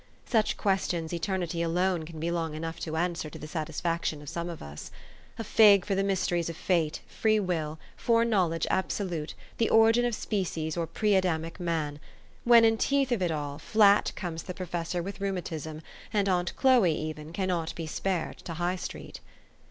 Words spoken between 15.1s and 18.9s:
rheumatism, and aunt Chloe even cannot be spared to High